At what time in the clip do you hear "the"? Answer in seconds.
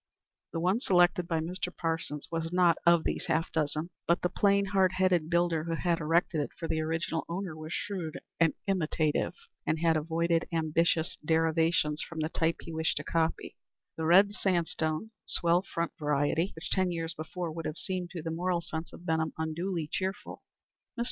0.51-0.59, 4.23-4.29, 6.67-6.81, 12.19-12.29, 13.95-14.05, 18.23-18.31